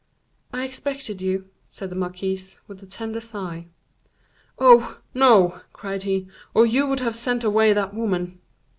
[0.51, 3.67] "I expected you," said the marquise, with a tender sigh.
[4.57, 4.99] "Oh!
[5.13, 8.41] no," cried he, "or you would have sent away that woman."